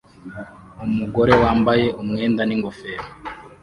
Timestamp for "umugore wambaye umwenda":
0.85-2.41